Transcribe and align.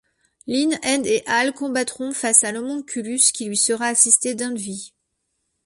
Lin, 0.47 0.71
Ed 0.81 1.05
et 1.05 1.21
Al 1.27 1.53
combattront 1.53 2.11
face 2.11 2.43
à 2.43 2.51
l'Homonculus 2.51 3.19
qui 3.31 3.45
lui 3.45 3.55
sera 3.55 3.85
assisté 3.85 4.33
d'Envy. 4.33 4.95